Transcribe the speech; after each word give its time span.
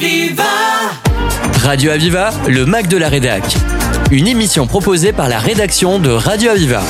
Aviva 0.00 0.44
Radio 1.64 1.90
Aviva, 1.90 2.30
le 2.48 2.64
Mac 2.66 2.86
de 2.86 2.96
la 2.96 3.08
Rédac. 3.08 3.42
Une 4.12 4.28
émission 4.28 4.68
proposée 4.68 5.12
par 5.12 5.28
la 5.28 5.40
rédaction 5.40 5.98
de 5.98 6.08
Radio 6.08 6.50
Aviva. 6.50 6.82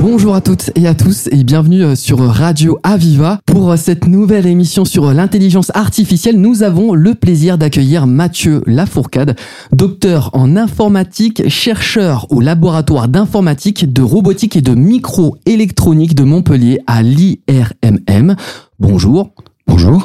Bonjour 0.00 0.34
à 0.34 0.40
toutes 0.40 0.72
et 0.74 0.88
à 0.88 0.94
tous 0.94 1.28
et 1.30 1.44
bienvenue 1.44 1.84
euh, 1.84 1.94
sur 1.94 2.18
Radio 2.18 2.80
Aviva. 2.82 3.38
Pour 3.46 3.70
euh, 3.70 3.76
cette 3.76 4.08
nouvelle 4.08 4.46
émission 4.46 4.84
sur 4.84 5.06
euh, 5.06 5.14
l'intelligence 5.14 5.70
artificielle, 5.74 6.40
nous 6.40 6.64
avons 6.64 6.92
le 6.92 7.14
plaisir 7.14 7.56
d'accueillir 7.56 8.08
Mathieu 8.08 8.64
Lafourcade, 8.66 9.38
docteur 9.70 10.30
en 10.32 10.56
informatique, 10.56 11.48
chercheur 11.48 12.26
au 12.30 12.40
laboratoire 12.40 13.06
d'informatique, 13.06 13.92
de 13.92 14.02
robotique 14.02 14.56
et 14.56 14.62
de 14.62 14.74
microélectronique 14.74 16.16
de 16.16 16.24
Montpellier 16.24 16.80
à 16.88 17.02
l'IRMM. 17.02 18.34
Bonjour. 18.80 19.30
Bonjour, 19.68 20.04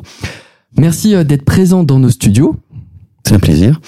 Merci 0.78 1.16
d'être 1.26 1.46
présent 1.46 1.84
dans 1.84 2.00
nos 2.00 2.10
studios. 2.10 2.56
c'est 3.26 3.36
un 3.36 3.40
plaisir. 3.40 3.80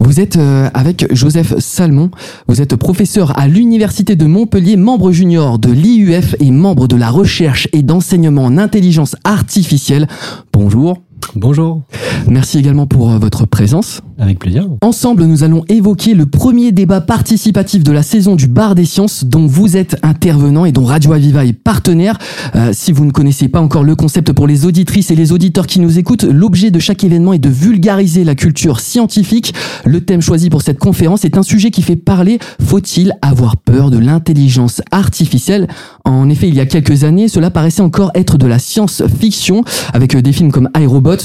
Vous 0.00 0.18
êtes 0.18 0.36
euh, 0.36 0.68
avec 0.74 1.06
Joseph 1.14 1.54
Salmon, 1.58 2.10
vous 2.48 2.60
êtes 2.60 2.74
professeur 2.74 3.38
à 3.38 3.46
l'Université 3.46 4.16
de 4.16 4.26
Montpellier, 4.26 4.76
membre 4.76 5.12
junior 5.12 5.60
de 5.60 5.70
l'IUF 5.70 6.34
et 6.40 6.50
membre 6.50 6.88
de 6.88 6.96
la 6.96 7.08
recherche 7.08 7.68
et 7.72 7.82
d'enseignement 7.82 8.44
en 8.44 8.58
intelligence 8.58 9.14
artificielle. 9.22 10.08
Bonjour. 10.52 10.98
Bonjour. 11.34 11.82
Merci 12.28 12.58
également 12.58 12.86
pour 12.86 13.10
euh, 13.10 13.18
votre 13.18 13.46
présence. 13.46 14.00
Avec 14.18 14.38
plaisir. 14.38 14.68
Ensemble, 14.82 15.24
nous 15.24 15.42
allons 15.42 15.64
évoquer 15.68 16.14
le 16.14 16.26
premier 16.26 16.70
débat 16.72 17.00
participatif 17.00 17.82
de 17.82 17.90
la 17.90 18.02
saison 18.02 18.36
du 18.36 18.46
Bar 18.46 18.74
des 18.74 18.84
Sciences 18.84 19.24
dont 19.24 19.46
vous 19.46 19.76
êtes 19.76 19.96
intervenant 20.02 20.64
et 20.64 20.72
dont 20.72 20.84
Radio 20.84 21.12
Aviva 21.12 21.44
est 21.44 21.52
partenaire. 21.52 22.18
Euh, 22.54 22.70
si 22.72 22.92
vous 22.92 23.04
ne 23.04 23.10
connaissez 23.10 23.48
pas 23.48 23.60
encore 23.60 23.82
le 23.82 23.96
concept 23.96 24.32
pour 24.32 24.46
les 24.46 24.66
auditrices 24.66 25.10
et 25.10 25.16
les 25.16 25.32
auditeurs 25.32 25.66
qui 25.66 25.80
nous 25.80 25.98
écoutent, 25.98 26.24
l'objet 26.24 26.70
de 26.70 26.78
chaque 26.78 27.02
événement 27.02 27.32
est 27.32 27.38
de 27.38 27.48
vulgariser 27.48 28.24
la 28.24 28.34
culture 28.34 28.80
scientifique. 28.80 29.54
Le 29.84 30.00
thème 30.02 30.20
choisi 30.20 30.50
pour 30.50 30.62
cette 30.62 30.78
conférence 30.78 31.24
est 31.24 31.36
un 31.36 31.42
sujet 31.42 31.70
qui 31.70 31.82
fait 31.82 31.96
parler. 31.96 32.38
Faut-il 32.62 33.14
avoir 33.22 33.56
peur 33.56 33.90
de 33.90 33.98
l'intelligence 33.98 34.82
artificielle? 34.90 35.68
En 36.04 36.28
effet, 36.28 36.48
il 36.48 36.54
y 36.54 36.60
a 36.60 36.66
quelques 36.66 37.04
années, 37.04 37.28
cela 37.28 37.50
paraissait 37.50 37.82
encore 37.82 38.10
être 38.14 38.38
de 38.38 38.46
la 38.46 38.58
science-fiction 38.58 39.64
avec 39.92 40.14
euh, 40.14 40.22
des 40.22 40.32
films 40.32 40.52
comme 40.52 40.68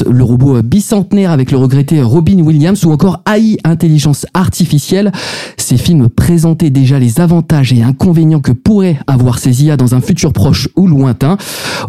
le 0.10 0.24
robot 0.24 0.58
euh, 0.58 0.62
bicentenaire 0.62 1.32
avec 1.32 1.52
le 1.52 1.58
regretté 1.58 2.02
Robin 2.02 2.40
Williams 2.40 2.84
ou 2.86 2.92
encore 2.92 3.22
AI, 3.26 3.58
intelligence 3.64 4.26
artificielle. 4.34 5.12
Ces 5.58 5.78
films 5.78 6.10
présentaient 6.10 6.70
déjà 6.70 7.00
les 7.00 7.20
avantages 7.20 7.74
et 7.74 7.84
inconvénients 7.84 8.40
que 8.40 8.52
pourraient 8.52 9.00
avoir 9.08 9.40
ces 9.40 9.64
IA 9.64 9.78
dans 9.78 9.96
un 9.96 10.02
futur 10.02 10.34
proche 10.34 10.70
ou 10.76 10.88
lointain. 10.88 11.38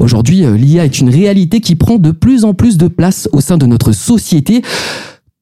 Aujourd'hui, 0.01 0.45
euh, 0.45 0.57
l'IA 0.57 0.85
est 0.85 1.01
une 1.01 1.11
réalité 1.11 1.61
qui 1.61 1.75
prend 1.75 1.97
de 1.97 2.11
plus 2.11 2.45
en 2.45 2.55
plus 2.55 2.79
de 2.79 2.89
place 2.89 3.29
au 3.33 3.41
sein 3.41 3.59
de 3.59 3.67
notre 3.67 3.93
société. 3.93 4.63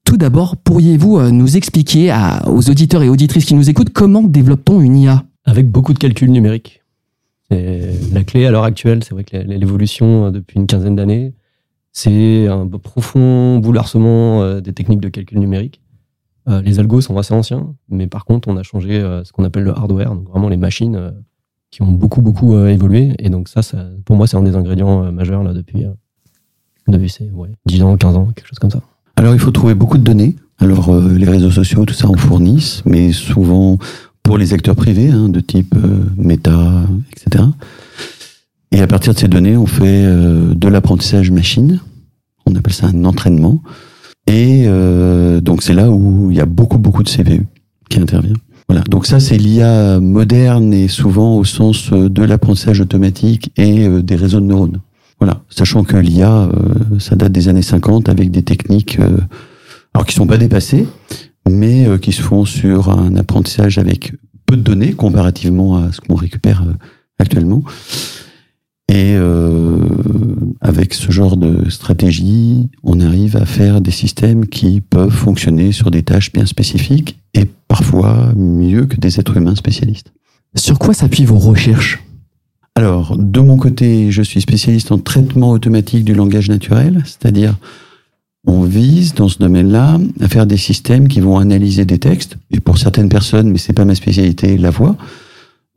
Tout 0.04 0.16
d'abord, 0.16 0.56
pourriez-vous 0.56 1.18
euh, 1.18 1.30
nous 1.30 1.56
expliquer 1.56 2.14
aux 2.46 2.70
auditeurs 2.70 3.02
et 3.02 3.08
auditrices 3.08 3.44
qui 3.44 3.54
nous 3.54 3.68
écoutent 3.68 3.90
comment 3.90 4.22
développe-t-on 4.22 4.80
une 4.80 4.96
IA 4.96 5.24
Avec 5.44 5.70
beaucoup 5.70 5.92
de 5.92 5.98
calculs 5.98 6.30
numériques. 6.30 6.82
C'est 7.50 7.92
la 8.12 8.24
clé 8.24 8.46
à 8.46 8.50
l'heure 8.50 8.64
actuelle. 8.64 9.04
C'est 9.04 9.12
vrai 9.14 9.24
que 9.24 9.36
l'évolution 9.36 10.30
depuis 10.30 10.58
une 10.58 10.66
quinzaine 10.66 10.96
d'années, 10.96 11.32
c'est 11.97 12.47
un 12.47 12.69
profond 12.69 13.58
bouleversement 13.58 14.42
euh, 14.42 14.61
des 14.61 14.75
techniques 14.75 15.00
de 15.00 15.08
calcul 15.08 15.39
numérique. 15.39 15.80
Euh, 16.47 16.61
Les 16.61 16.78
algos 16.78 17.00
sont 17.00 17.16
assez 17.16 17.33
anciens, 17.33 17.75
mais 17.89 18.06
par 18.06 18.27
contre, 18.27 18.48
on 18.48 18.56
a 18.58 18.62
changé 18.62 19.00
euh, 19.00 19.25
ce 19.25 19.33
qu'on 19.33 19.44
appelle 19.44 19.62
le 19.62 19.70
hardware, 19.70 20.14
vraiment 20.14 20.50
les 20.50 20.58
machines 20.58 21.14
qui 21.70 21.80
ont 21.80 21.91
beaucoup, 21.91 22.20
beaucoup 22.20 22.55
évolué. 22.67 23.14
Et 23.19 23.30
donc 23.30 23.48
ça, 23.48 23.62
ça 23.62 23.89
pour 24.05 24.14
moi, 24.14 24.27
c'est 24.27 24.36
un 24.36 24.42
des 24.42 24.56
ingrédients 24.56 25.11
majeurs 25.11 25.42
là 25.42 25.55
depuis, 25.55 25.86
depuis 26.86 27.08
ces, 27.08 27.30
ouais, 27.30 27.48
10 27.64 27.83
ans, 27.83 27.97
15 27.97 28.17
ans, 28.17 28.27
quelque 28.36 28.47
chose 28.47 28.58
comme 28.58 28.70
ça. 28.70 28.83
Alors, 29.17 29.33
il 29.33 29.41
faut 29.41 29.50
trouver 29.50 29.74
beaucoup 29.74 29.97
de 29.97 30.05
données. 30.05 30.36
Alors, 30.58 30.94
les 31.00 31.27
réseaux 31.27 31.50
sociaux, 31.50 31.86
tout 31.86 31.94
ça 31.94 32.08
en 32.08 32.14
fournissent, 32.17 32.83
mais 32.84 33.12
souvent 33.12 33.78
pour 34.22 34.36
les 34.36 34.52
acteurs 34.52 34.77
privés, 34.77 35.08
hein, 35.11 35.30
de 35.30 35.41
type 35.41 35.74
euh, 35.77 36.05
Meta, 36.19 36.84
etc. 37.13 37.45
Et 38.70 38.83
à 38.83 38.86
partir 38.86 39.14
de 39.14 39.18
ces 39.18 39.28
données, 39.28 39.57
on 39.57 39.67
fait 39.67 40.05
de 40.05 40.68
l'apprentissage 40.68 41.30
machine. 41.30 41.80
On 42.46 42.55
appelle 42.55 42.73
ça 42.73 42.89
un 42.89 43.05
entraînement. 43.05 43.62
Et 44.27 44.64
euh, 44.67 45.40
donc, 45.40 45.62
c'est 45.62 45.74
là 45.74 45.90
où 45.90 46.30
il 46.30 46.36
y 46.36 46.40
a 46.40 46.46
beaucoup, 46.46 46.79
beaucoup 46.79 47.02
de 47.02 47.08
CPU 47.08 47.46
qui 47.89 48.01
intervient. 48.01 48.34
Voilà. 48.68 48.83
Donc 48.90 49.07
ça, 49.07 49.20
c'est 49.20 49.36
l'IA 49.36 50.01
moderne 50.01 50.73
et 50.74 50.89
souvent 50.89 51.36
au 51.36 51.45
sens 51.45 51.92
euh, 51.92 52.08
de 52.08 52.23
l'apprentissage 52.24 52.80
automatique 52.80 53.52
et 53.57 53.86
euh, 53.86 54.02
des 54.02 54.17
réseaux 54.17 54.40
de 54.40 54.46
neurones. 54.46 54.80
Voilà, 55.18 55.40
sachant 55.48 55.83
que 55.83 55.96
l'IA, 55.96 56.30
euh, 56.30 56.98
ça 56.98 57.17
date 57.17 57.33
des 57.33 57.48
années 57.48 57.62
50 57.62 58.11
avec 58.11 58.30
des 58.30 58.42
techniques, 58.42 58.98
euh, 59.01 59.17
alors 59.95 60.05
qui 60.05 60.14
sont 60.14 60.27
pas 60.27 60.36
dépassées, 60.36 60.86
mais 61.48 61.86
euh, 61.86 61.96
qui 61.96 62.13
se 62.13 62.20
font 62.20 62.45
sur 62.45 62.90
un 62.90 63.17
apprentissage 63.17 63.78
avec 63.78 64.13
peu 64.45 64.57
de 64.57 64.63
données 64.63 64.92
comparativement 64.92 65.78
à 65.78 65.90
ce 65.90 66.02
qu'on 66.02 66.17
récupère 66.17 66.64
actuellement. 67.18 67.63
Et 68.89 69.14
euh, 69.17 69.80
avec 70.61 70.95
ce 70.95 71.11
genre 71.11 71.36
de 71.36 71.69
stratégie, 71.69 72.69
on 72.85 73.01
arrive 73.01 73.36
à 73.36 73.45
faire 73.45 73.80
des 73.80 73.91
systèmes 73.91 74.47
qui 74.47 74.80
peuvent 74.80 75.11
fonctionner 75.11 75.73
sur 75.73 75.91
des 75.91 76.05
tâches 76.05 76.33
bien 76.33 76.47
spécifiques 76.47 77.19
et 77.35 77.46
parfois 77.67 78.33
mieux 78.36 78.86
que 78.86 78.96
des 78.96 79.19
êtres 79.19 79.36
humains 79.36 79.57
spécialistes. 79.57 80.13
Sur 80.55 80.79
quoi 80.79 80.95
s'appuient 80.95 81.25
vos 81.25 81.39
recherches? 81.39 82.02
Alors, 82.77 83.17
de 83.17 83.41
mon 83.41 83.57
côté, 83.57 84.11
je 84.11 84.23
suis 84.23 84.41
spécialiste 84.41 84.92
en 84.92 84.98
traitement 84.98 85.51
automatique 85.51 86.05
du 86.05 86.14
langage 86.14 86.48
naturel, 86.48 87.02
c'est-à-dire 87.05 87.57
on 88.46 88.63
vise 88.63 89.14
dans 89.14 89.29
ce 89.29 89.39
domaine-là 89.39 89.98
à 90.20 90.29
faire 90.29 90.46
des 90.46 90.57
systèmes 90.57 91.08
qui 91.08 91.20
vont 91.20 91.39
analyser 91.39 91.85
des 91.85 91.98
textes, 91.98 92.36
et 92.51 92.61
pour 92.61 92.79
certaines 92.79 93.08
personnes, 93.08 93.51
mais 93.51 93.58
c'est 93.58 93.73
pas 93.73 93.85
ma 93.85 93.95
spécialité, 93.95 94.57
la 94.57 94.70
voix, 94.70 94.96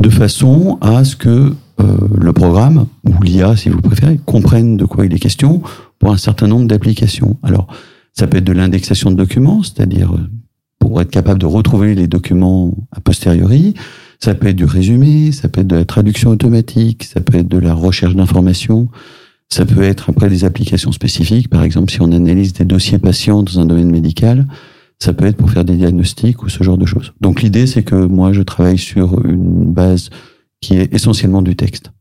de 0.01 0.09
façon 0.09 0.77
à 0.81 1.03
ce 1.03 1.15
que 1.15 1.55
le 1.79 2.33
programme, 2.33 2.87
ou 3.05 3.21
l'IA 3.21 3.55
si 3.55 3.69
vous 3.69 3.81
préférez, 3.81 4.19
comprenne 4.25 4.77
de 4.77 4.85
quoi 4.85 5.05
il 5.05 5.13
est 5.13 5.19
question 5.19 5.61
pour 5.99 6.11
un 6.11 6.17
certain 6.17 6.47
nombre 6.47 6.67
d'applications. 6.67 7.37
Alors, 7.43 7.67
ça 8.13 8.27
peut 8.27 8.37
être 8.37 8.45
de 8.45 8.51
l'indexation 8.51 9.11
de 9.11 9.15
documents, 9.15 9.63
c'est-à-dire 9.63 10.13
euh, 10.13 10.29
pour 10.79 11.01
être 11.01 11.11
capable 11.11 11.39
de 11.39 11.45
retrouver 11.45 11.95
les 11.95 12.07
documents 12.07 12.73
a 12.91 12.99
posteriori, 12.99 13.75
ça 14.19 14.35
peut 14.35 14.47
être 14.47 14.55
du 14.55 14.65
résumé, 14.65 15.31
ça 15.31 15.47
peut 15.47 15.61
être 15.61 15.67
de 15.67 15.75
la 15.75 15.85
traduction 15.85 16.29
automatique, 16.29 17.03
ça 17.03 17.21
peut 17.21 17.37
être 17.37 17.47
de 17.47 17.57
la 17.57 17.73
recherche 17.73 18.15
d'informations, 18.15 18.89
ça 19.49 19.65
peut 19.65 19.83
être 19.83 20.09
après 20.09 20.29
des 20.29 20.43
applications 20.43 20.91
spécifiques. 20.91 21.49
Par 21.49 21.63
exemple, 21.63 21.91
si 21.91 22.01
on 22.01 22.11
analyse 22.11 22.53
des 22.53 22.65
dossiers 22.65 22.99
patients 22.99 23.43
dans 23.43 23.59
un 23.59 23.65
domaine 23.65 23.89
médical, 23.89 24.47
ça 24.99 25.13
peut 25.13 25.25
être 25.25 25.37
pour 25.37 25.49
faire 25.49 25.63
des 25.63 25.77
diagnostics 25.77 26.43
ou 26.43 26.49
ce 26.49 26.63
genre 26.63 26.77
de 26.77 26.85
choses. 26.85 27.13
Donc 27.21 27.41
l'idée, 27.41 27.67
c'est 27.67 27.83
que 27.83 27.95
moi, 27.95 28.33
je 28.33 28.41
travaille 28.41 28.77
sur 28.77 29.25
une 29.25 29.71
base 29.71 30.09
qui 30.61 30.77
est 30.77 30.93
essentiellement 30.93 31.41
du 31.41 31.55
texte. 31.55 31.91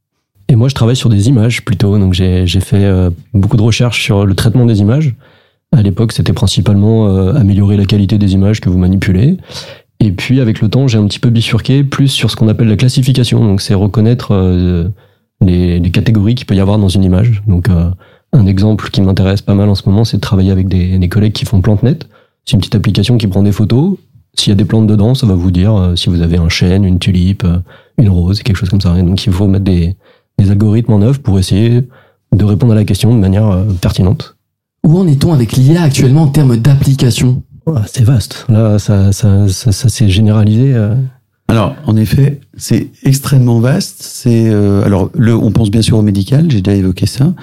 Et 0.48 0.56
moi, 0.56 0.68
je 0.68 0.74
travaille 0.74 0.96
sur 0.96 1.10
des 1.10 1.28
images 1.28 1.64
plutôt. 1.64 1.98
Donc, 1.98 2.14
j'ai 2.14 2.46
fait 2.46 2.84
euh, 2.84 3.10
beaucoup 3.34 3.56
de 3.56 3.62
recherches 3.62 4.02
sur 4.02 4.24
le 4.24 4.34
traitement 4.34 4.64
des 4.64 4.80
images. 4.80 5.14
À 5.72 5.82
l'époque, 5.82 6.12
c'était 6.12 6.32
principalement 6.32 7.08
euh, 7.08 7.34
améliorer 7.34 7.76
la 7.76 7.84
qualité 7.84 8.16
des 8.16 8.32
images 8.32 8.60
que 8.60 8.70
vous 8.70 8.78
manipulez. 8.78 9.36
Et 10.00 10.12
puis, 10.12 10.40
avec 10.40 10.60
le 10.60 10.68
temps, 10.68 10.88
j'ai 10.88 10.98
un 10.98 11.06
petit 11.06 11.18
peu 11.18 11.28
bifurqué 11.28 11.84
plus 11.84 12.08
sur 12.08 12.30
ce 12.30 12.36
qu'on 12.36 12.48
appelle 12.48 12.68
la 12.68 12.76
classification. 12.76 13.44
Donc, 13.44 13.60
c'est 13.60 13.74
reconnaître 13.74 14.32
euh, 14.32 14.88
les, 15.42 15.78
les 15.80 15.90
catégories 15.90 16.34
qu'il 16.34 16.46
peut 16.46 16.54
y 16.54 16.60
avoir 16.60 16.78
dans 16.78 16.88
une 16.88 17.04
image. 17.04 17.42
Donc, 17.46 17.68
euh, 17.68 17.90
un 18.32 18.46
exemple 18.46 18.90
qui 18.90 19.02
m'intéresse 19.02 19.42
pas 19.42 19.54
mal 19.54 19.68
en 19.68 19.74
ce 19.74 19.86
moment, 19.86 20.04
c'est 20.04 20.16
de 20.16 20.22
travailler 20.22 20.50
avec 20.50 20.68
des, 20.68 20.98
des 20.98 21.08
collègues 21.08 21.32
qui 21.32 21.44
font 21.44 21.60
PlanteNet. 21.60 21.98
C'est 22.44 22.52
une 22.54 22.60
petite 22.60 22.74
application 22.76 23.18
qui 23.18 23.26
prend 23.26 23.42
des 23.42 23.52
photos. 23.52 23.98
S'il 24.38 24.50
y 24.50 24.52
a 24.52 24.56
des 24.56 24.64
plantes 24.64 24.86
dedans, 24.86 25.14
ça 25.14 25.26
va 25.26 25.34
vous 25.34 25.50
dire 25.50 25.74
euh, 25.74 25.96
si 25.96 26.08
vous 26.08 26.22
avez 26.22 26.36
un 26.36 26.48
chêne, 26.48 26.84
une 26.84 27.00
tulipe, 27.00 27.42
euh, 27.44 27.58
une 27.98 28.08
rose, 28.08 28.42
quelque 28.42 28.56
chose 28.56 28.68
comme 28.68 28.80
ça. 28.80 28.96
Et 28.96 29.02
donc, 29.02 29.24
il 29.26 29.32
faut 29.32 29.48
mettre 29.48 29.64
des, 29.64 29.96
des 30.38 30.50
algorithmes 30.50 30.92
en 30.92 31.02
œuvre 31.02 31.18
pour 31.18 31.38
essayer 31.40 31.82
de 32.32 32.44
répondre 32.44 32.72
à 32.72 32.76
la 32.76 32.84
question 32.84 33.12
de 33.12 33.18
manière 33.20 33.48
euh, 33.48 33.64
pertinente. 33.80 34.36
Où 34.86 34.96
en 34.96 35.08
est-on 35.08 35.32
avec 35.32 35.52
l'IA 35.56 35.82
actuellement 35.82 36.22
en 36.22 36.28
termes 36.28 36.56
d'application? 36.56 37.42
Ouais, 37.66 37.80
c'est 37.86 38.04
vaste. 38.04 38.46
Là, 38.48 38.78
ça, 38.78 39.10
ça, 39.12 39.48
ça, 39.48 39.72
ça 39.72 39.88
s'est 39.88 40.08
généralisé. 40.08 40.72
euh. 40.72 40.94
Alors, 41.48 41.74
en 41.86 41.96
effet, 41.96 42.40
c'est 42.56 42.90
extrêmement 43.02 43.58
vaste. 43.58 43.96
C'est 44.00 44.48
euh, 44.50 44.84
alors, 44.84 45.10
le, 45.14 45.34
on 45.34 45.50
pense 45.50 45.70
bien 45.70 45.82
sûr 45.82 45.98
au 45.98 46.02
médical, 46.02 46.48
j'ai 46.48 46.60
déjà 46.60 46.76
évoqué 46.76 47.06
ça, 47.06 47.34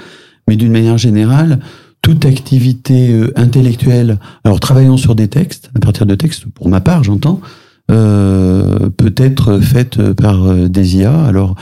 mais 0.47 0.55
d'une 0.55 0.71
manière 0.71 0.97
générale, 0.97 1.59
toute 2.05 2.25
activité 2.25 3.11
euh, 3.11 3.33
intellectuelle, 3.35 4.19
alors 4.43 4.59
travaillant 4.59 4.95
sur 4.95 5.15
des 5.15 5.27
textes, 5.27 5.71
à 5.73 5.79
partir 5.79 6.05
de 6.05 6.13
textes, 6.13 6.45
pour 6.53 6.69
ma 6.69 6.79
part, 6.79 7.03
j'entends, 7.03 7.41
euh, 7.89 8.91
peut 8.95 9.15
être 9.17 9.57
faite 9.59 10.13
par 10.13 10.43
euh, 10.43 10.69
des 10.69 10.97
IA. 10.97 11.25
Alors, 11.25 11.55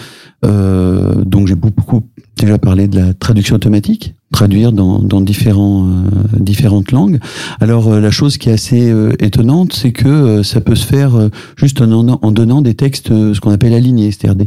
euh, 0.44 1.24
donc 1.24 1.48
j'ai 1.48 1.56
beaucoup 1.56 2.04
déjà 2.38 2.58
parlé 2.58 2.90
de 2.90 3.00
la 3.00 3.14
traduction 3.14 3.56
automatique, 3.56 4.16
traduire 4.34 4.74
dans, 4.74 5.00
dans 5.00 5.22
différents, 5.22 5.88
euh, 5.88 5.90
différentes 6.38 6.92
langues. 6.92 7.20
Alors 7.62 7.88
euh, 7.88 8.02
la 8.02 8.12
chose 8.12 8.38
qui 8.38 8.50
est 8.50 8.54
assez 8.54 8.94
étonnante, 9.20 9.72
c'est 9.72 9.94
que 9.94 10.44
ça 10.44 10.60
peut 10.60 10.76
se 10.76 10.86
faire 10.86 11.30
juste 11.56 11.82
en, 11.82 12.20
en, 12.22 12.32
donnant 12.34 12.62
des 12.62 12.74
textes, 12.74 13.08
ce 13.08 13.40
qu'on 13.40 13.52
appelle 13.52 13.74
alignés, 13.74 14.12
c'est-à-dire 14.12 14.46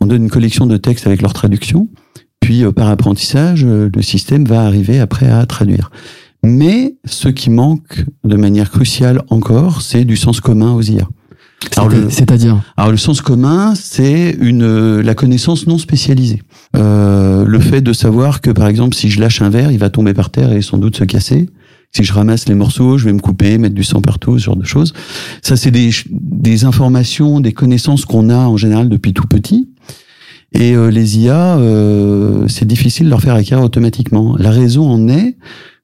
on 0.00 0.06
donne 0.06 0.24
une 0.24 0.30
collection 0.30 0.66
de 0.66 0.76
textes 0.76 1.06
avec 1.06 1.22
leur 1.22 1.34
traduction, 1.34 1.88
puis 2.50 2.64
euh, 2.64 2.72
par 2.72 2.88
apprentissage, 2.88 3.64
euh, 3.64 3.88
le 3.94 4.02
système 4.02 4.44
va 4.44 4.62
arriver 4.62 4.98
après 4.98 5.30
à 5.30 5.46
traduire. 5.46 5.92
Mais 6.42 6.96
ce 7.04 7.28
qui 7.28 7.48
manque 7.48 8.04
de 8.24 8.34
manière 8.34 8.72
cruciale 8.72 9.22
encore, 9.30 9.82
c'est 9.82 10.04
du 10.04 10.16
sens 10.16 10.40
commun 10.40 10.72
aux 10.72 10.82
IA. 10.82 11.06
Alors, 11.76 11.92
c'est-à-dire 12.08 12.60
Alors 12.76 12.90
le 12.90 12.96
sens 12.96 13.20
commun, 13.20 13.74
c'est 13.76 14.36
une 14.40 15.00
la 15.00 15.14
connaissance 15.14 15.68
non 15.68 15.78
spécialisée. 15.78 16.42
Euh, 16.76 17.44
le 17.44 17.60
fait 17.60 17.82
de 17.82 17.92
savoir 17.92 18.40
que 18.40 18.50
par 18.50 18.66
exemple, 18.66 18.96
si 18.96 19.10
je 19.10 19.20
lâche 19.20 19.42
un 19.42 19.50
verre, 19.50 19.70
il 19.70 19.78
va 19.78 19.88
tomber 19.88 20.12
par 20.12 20.30
terre 20.30 20.52
et 20.52 20.60
sans 20.60 20.78
doute 20.78 20.96
se 20.96 21.04
casser. 21.04 21.50
Si 21.92 22.02
je 22.02 22.12
ramasse 22.12 22.48
les 22.48 22.56
morceaux, 22.56 22.98
je 22.98 23.04
vais 23.04 23.12
me 23.12 23.20
couper, 23.20 23.58
mettre 23.58 23.76
du 23.76 23.84
sang 23.84 24.00
partout, 24.00 24.40
ce 24.40 24.44
genre 24.44 24.56
de 24.56 24.66
choses. 24.66 24.92
Ça, 25.40 25.56
c'est 25.56 25.70
des, 25.70 25.90
des 26.10 26.64
informations, 26.64 27.38
des 27.38 27.52
connaissances 27.52 28.04
qu'on 28.04 28.28
a 28.28 28.38
en 28.38 28.56
général 28.56 28.88
depuis 28.88 29.12
tout 29.12 29.28
petit. 29.28 29.69
Et 30.52 30.74
euh, 30.74 30.88
les 30.90 31.18
IA, 31.18 31.58
euh, 31.58 32.48
c'est 32.48 32.66
difficile 32.66 33.06
de 33.06 33.10
leur 33.10 33.20
faire 33.20 33.34
acquérir 33.34 33.64
automatiquement. 33.64 34.36
La 34.36 34.50
raison 34.50 34.88
en 34.88 35.08
est 35.08 35.36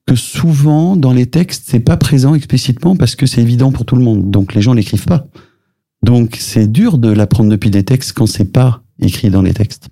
que 0.06 0.14
souvent 0.14 0.96
dans 0.96 1.12
les 1.12 1.26
textes, 1.26 1.64
c'est 1.66 1.80
pas 1.80 1.96
présent 1.96 2.34
explicitement 2.34 2.96
parce 2.96 3.14
que 3.14 3.26
c'est 3.26 3.42
évident 3.42 3.72
pour 3.72 3.84
tout 3.84 3.96
le 3.96 4.02
monde. 4.02 4.30
Donc 4.30 4.54
les 4.54 4.62
gens 4.62 4.72
l'écrivent 4.72 5.06
pas. 5.06 5.26
Donc 6.02 6.36
c'est 6.38 6.70
dur 6.70 6.98
de 6.98 7.10
l'apprendre 7.10 7.50
depuis 7.50 7.70
des 7.70 7.84
textes 7.84 8.12
quand 8.12 8.26
c'est 8.26 8.52
pas 8.52 8.82
écrit 9.00 9.30
dans 9.30 9.42
les 9.42 9.54
textes. 9.54 9.88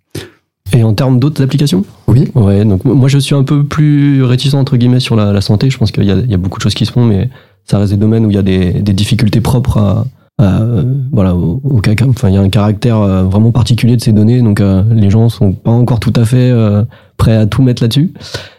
Et 0.72 0.82
en 0.82 0.94
termes 0.94 1.20
d'autres 1.20 1.42
applications? 1.42 1.84
Oui. 2.08 2.28
Ouais, 2.34 2.64
donc 2.64 2.84
moi 2.84 3.08
je 3.08 3.18
suis 3.18 3.34
un 3.34 3.44
peu 3.44 3.64
plus 3.64 4.22
réticent 4.24 4.54
entre 4.54 4.76
guillemets 4.76 5.00
sur 5.00 5.14
la, 5.14 5.32
la 5.32 5.40
santé. 5.40 5.70
Je 5.70 5.78
pense 5.78 5.92
qu'il 5.92 6.04
y, 6.04 6.06
y 6.06 6.34
a, 6.34 6.36
beaucoup 6.36 6.58
de 6.58 6.62
choses 6.62 6.74
qui 6.74 6.86
se 6.86 6.92
font, 6.92 7.04
mais 7.04 7.28
ça 7.64 7.78
reste 7.78 7.92
des 7.92 7.98
domaines 7.98 8.26
où 8.26 8.30
il 8.30 8.34
y 8.34 8.38
a 8.38 8.42
des, 8.42 8.72
des 8.72 8.92
difficultés 8.92 9.40
propres 9.40 9.78
à, 9.78 10.06
voilà, 10.38 11.34
au, 11.34 11.60
au, 11.62 11.80
enfin, 12.08 12.28
il 12.28 12.34
y 12.34 12.36
a 12.36 12.40
un 12.40 12.48
caractère 12.48 12.98
euh, 12.98 13.22
vraiment 13.22 13.52
particulier 13.52 13.96
de 13.96 14.02
ces 14.02 14.12
données, 14.12 14.42
donc 14.42 14.60
euh, 14.60 14.82
les 14.92 15.10
gens 15.10 15.28
sont 15.28 15.52
pas 15.52 15.70
encore 15.70 16.00
tout 16.00 16.12
à 16.16 16.24
fait 16.24 16.52
prêts 17.16 17.36
à 17.36 17.46
tout 17.46 17.62
mettre 17.62 17.82
là-dessus. 17.82 18.12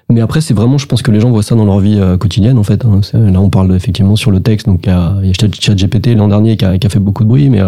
Mais 0.09 0.21
après, 0.21 0.39
c'est 0.39 0.53
vraiment, 0.53 0.77
je 0.77 0.85
pense 0.85 1.01
que 1.01 1.11
les 1.11 1.19
gens 1.19 1.31
voient 1.31 1.43
ça 1.43 1.55
dans 1.55 1.65
leur 1.65 1.79
vie 1.79 1.99
quotidienne, 2.19 2.57
en 2.57 2.63
fait. 2.63 2.85
Hein. 2.85 3.01
Là, 3.13 3.41
on 3.41 3.49
parle 3.49 3.75
effectivement 3.75 4.15
sur 4.15 4.31
le 4.31 4.39
texte, 4.39 4.67
donc 4.67 4.81
il 4.85 4.89
y 4.89 4.91
a, 4.91 5.15
il 5.23 5.31
a 5.31 5.47
ChatGPT 5.51 6.15
l'an 6.15 6.27
dernier 6.27 6.57
qui 6.57 6.65
a, 6.65 6.77
qui 6.77 6.85
a, 6.85 6.89
fait 6.89 6.99
beaucoup 6.99 7.23
de 7.23 7.29
bruit, 7.29 7.49
mais 7.49 7.61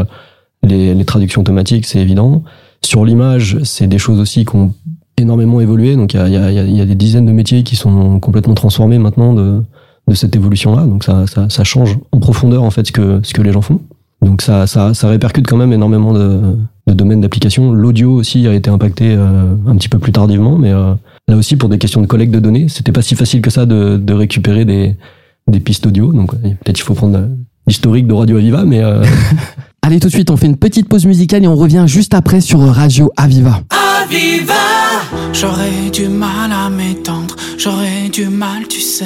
les, 0.63 0.93
les, 0.93 1.05
traductions 1.05 1.41
automatiques, 1.41 1.85
c'est 1.85 1.99
évident. 1.99 2.43
Sur 2.83 3.05
l'image, 3.05 3.57
c'est 3.63 3.87
des 3.87 3.97
choses 3.97 4.19
aussi 4.19 4.45
qui 4.45 4.55
ont 4.55 4.73
énormément 5.17 5.59
évolué, 5.59 5.95
donc 5.95 6.13
il 6.13 6.17
y 6.17 6.19
a, 6.37 6.45
a, 6.45 6.51
y 6.51 6.81
a, 6.81 6.85
des 6.85 6.95
dizaines 6.95 7.25
de 7.25 7.31
métiers 7.31 7.63
qui 7.63 7.75
sont 7.75 8.19
complètement 8.19 8.53
transformés 8.53 8.99
maintenant 8.99 9.33
de, 9.33 9.63
de 10.07 10.13
cette 10.13 10.35
évolution-là, 10.35 10.85
donc 10.85 11.03
ça, 11.03 11.25
ça, 11.25 11.49
ça 11.49 11.63
change 11.63 11.97
en 12.11 12.19
profondeur 12.19 12.63
en 12.63 12.69
fait 12.69 12.85
ce 12.85 12.91
que, 12.91 13.19
ce 13.23 13.33
que 13.33 13.41
les 13.41 13.51
gens 13.51 13.61
font. 13.61 13.81
Donc 14.21 14.41
ça, 14.41 14.65
ça, 14.65 14.93
ça 14.93 15.09
répercute 15.09 15.47
quand 15.47 15.57
même 15.57 15.73
énormément 15.73 16.11
de, 16.13 16.41
de 16.87 16.93
domaines 16.93 17.21
d'application. 17.21 17.71
L'audio 17.71 18.11
aussi 18.13 18.47
a 18.47 18.53
été 18.53 18.69
impacté 18.69 19.13
euh, 19.15 19.53
un 19.67 19.75
petit 19.75 19.89
peu 19.89 19.99
plus 19.99 20.11
tardivement, 20.11 20.57
mais 20.57 20.71
euh, 20.71 20.93
là 21.27 21.35
aussi 21.35 21.55
pour 21.55 21.69
des 21.69 21.77
questions 21.77 22.01
de 22.01 22.07
collecte 22.07 22.33
de 22.33 22.39
données, 22.39 22.67
c'était 22.67 22.91
pas 22.91 23.01
si 23.03 23.15
facile 23.15 23.41
que 23.41 23.51
ça 23.51 23.65
de, 23.65 23.97
de 23.97 24.13
récupérer 24.13 24.65
des, 24.65 24.95
des 25.47 25.59
pistes 25.59 25.85
audio. 25.85 26.11
Donc 26.11 26.31
peut-être 26.31 26.79
il 26.79 26.83
faut 26.83 26.95
prendre 26.95 27.29
l'historique 27.67 28.07
de 28.07 28.13
Radio 28.13 28.37
Aviva, 28.37 28.63
mais 28.65 28.83
euh... 28.83 29.03
allez 29.83 29.99
tout 29.99 30.07
de 30.07 30.13
suite, 30.13 30.31
on 30.31 30.37
fait 30.37 30.47
une 30.47 30.57
petite 30.57 30.89
pause 30.89 31.05
musicale 31.05 31.43
et 31.43 31.47
on 31.47 31.55
revient 31.55 31.85
juste 31.85 32.15
après 32.15 32.41
sur 32.41 32.59
Radio 32.59 33.11
Aviva. 33.17 33.61
Aviva, 34.03 34.53
j'aurais 35.31 35.91
du 35.93 36.07
mal 36.07 36.51
à 36.51 36.69
m'étendre, 36.69 37.35
j'aurais 37.57 38.09
du 38.11 38.29
mal, 38.29 38.67
tu 38.67 38.81
sais, 38.81 39.05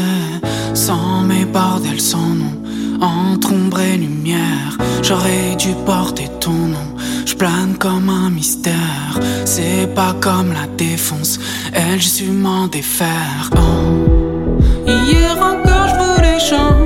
sans 0.73 1.21
mes 1.23 1.43
bordels, 1.43 1.99
sans 1.99 2.29
nom 2.29 2.60
entre 3.01 3.51
ombre 3.53 3.81
et 3.81 3.97
lumière, 3.97 4.77
j'aurais 5.01 5.55
dû 5.57 5.69
porter 5.85 6.27
ton 6.39 6.53
nom. 6.53 6.95
Je 7.25 7.35
plane 7.35 7.75
comme 7.77 8.09
un 8.09 8.29
mystère, 8.29 9.19
c'est 9.45 9.93
pas 9.93 10.15
comme 10.21 10.53
la 10.53 10.67
défonce, 10.77 11.39
elle, 11.73 11.99
j'ai 11.99 12.09
su 12.09 12.31
m'en 12.31 12.67
défaire. 12.67 13.49
Oh. 13.55 14.61
Hier 14.87 15.37
encore, 15.37 15.87
je 15.89 16.15
voulais 16.15 16.39
changer 16.39 16.80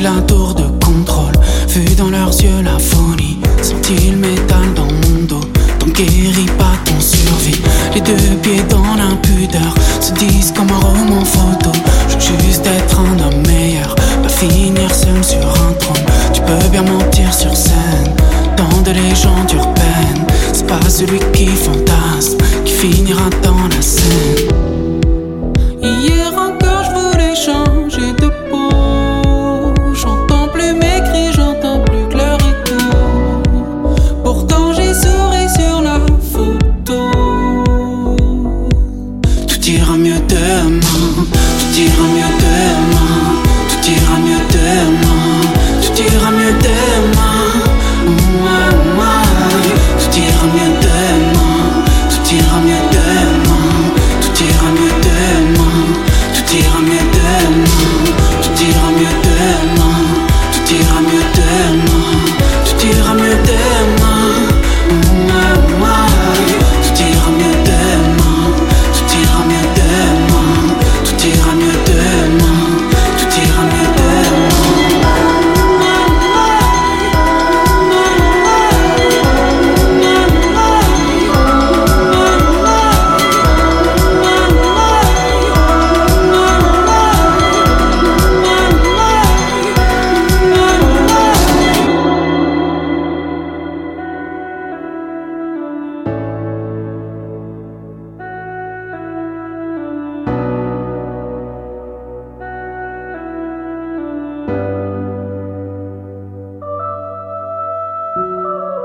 la 0.00 0.24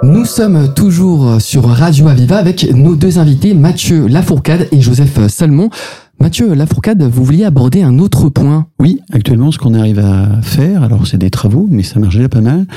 Nous 0.05 0.25
sommes 0.25 0.71
toujours 0.75 1.41
sur 1.41 1.65
Radio 1.65 2.07
Aviva 2.07 2.37
avec 2.37 2.71
nos 2.71 2.95
deux 2.95 3.17
invités, 3.17 3.55
Mathieu 3.55 4.05
Lafourcade 4.05 4.67
et 4.71 4.79
Joseph 4.79 5.27
Salmon. 5.29 5.71
Mathieu 6.19 6.53
Lafourcade, 6.53 7.01
vous 7.01 7.23
vouliez 7.23 7.43
aborder 7.43 7.81
un 7.81 7.97
autre 7.97 8.29
point. 8.29 8.67
Oui, 8.79 8.99
actuellement, 9.11 9.51
ce 9.51 9.57
qu'on 9.57 9.73
arrive 9.73 9.97
à 9.97 10.43
faire, 10.43 10.83
alors 10.83 11.07
c'est 11.07 11.17
des 11.17 11.31
travaux, 11.31 11.65
mais 11.71 11.81
ça 11.81 11.99
marche 11.99 12.17
déjà 12.17 12.29
pas 12.29 12.41
mal, 12.41 12.67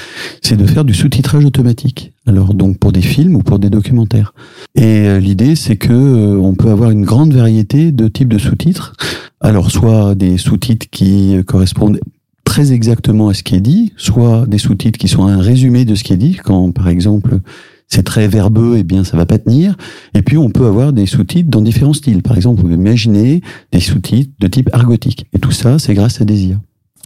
c'est 0.40 0.56
de 0.56 0.64
faire 0.64 0.86
du 0.86 0.94
sous-titrage 0.94 1.44
automatique. 1.44 2.14
Alors 2.26 2.54
donc 2.54 2.78
pour 2.78 2.92
des 2.92 3.02
films 3.02 3.36
ou 3.36 3.42
pour 3.42 3.58
des 3.58 3.68
documentaires. 3.68 4.32
Et 4.74 5.06
euh, 5.06 5.20
l'idée, 5.20 5.54
c'est 5.54 5.76
que 5.76 5.92
euh, 5.92 6.40
on 6.40 6.54
peut 6.54 6.70
avoir 6.70 6.90
une 6.90 7.04
grande 7.04 7.34
variété 7.34 7.92
de 7.92 8.08
types 8.08 8.32
de 8.32 8.38
sous-titres. 8.38 8.94
Alors 9.42 9.70
soit 9.70 10.14
des 10.14 10.38
sous-titres 10.38 10.86
qui 10.90 11.36
correspondent 11.46 12.00
très 12.48 12.72
exactement 12.72 13.28
à 13.28 13.34
ce 13.34 13.42
qui 13.42 13.56
est 13.56 13.60
dit, 13.60 13.92
soit 13.98 14.46
des 14.46 14.56
sous-titres 14.56 14.98
qui 14.98 15.06
sont 15.06 15.26
un 15.26 15.38
résumé 15.38 15.84
de 15.84 15.94
ce 15.94 16.02
qui 16.02 16.14
est 16.14 16.16
dit, 16.16 16.38
quand 16.42 16.72
par 16.72 16.88
exemple 16.88 17.40
c'est 17.88 18.04
très 18.04 18.26
verbeux, 18.26 18.76
eh 18.78 18.84
bien 18.84 19.04
ça 19.04 19.18
va 19.18 19.26
pas 19.26 19.36
tenir. 19.36 19.76
Et 20.14 20.22
puis 20.22 20.38
on 20.38 20.48
peut 20.48 20.64
avoir 20.64 20.94
des 20.94 21.04
sous-titres 21.04 21.50
dans 21.50 21.60
différents 21.60 21.92
styles. 21.92 22.22
Par 22.22 22.36
exemple, 22.36 22.62
vous 22.62 22.72
imaginez 22.72 23.42
des 23.70 23.80
sous-titres 23.80 24.32
de 24.40 24.46
type 24.46 24.70
argotique. 24.72 25.26
Et 25.34 25.38
tout 25.38 25.50
ça, 25.50 25.78
c'est 25.78 25.92
grâce 25.92 26.22
à 26.22 26.24
des 26.24 26.46
IA. 26.46 26.56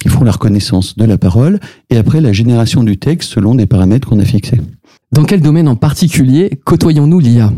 Ils 0.05 0.13
font 0.13 0.23
la 0.23 0.31
reconnaissance 0.31 0.97
de 0.97 1.05
la 1.05 1.19
parole 1.19 1.59
et 1.91 1.97
après 1.97 2.21
la 2.21 2.33
génération 2.33 2.85
du 2.85 2.97
texte 2.97 3.33
selon 3.33 3.57
des 3.57 3.67
paramètres 3.67 4.09
qu'on 4.09 4.21
a 4.21 4.25
fixés. 4.25 4.61
Dans 5.11 5.25
quel 5.25 5.41
domaine 5.41 5.67
en 5.67 5.77
particulier 5.77 6.61
côtoyons-nous 6.65 7.19
l'IA 7.19 7.53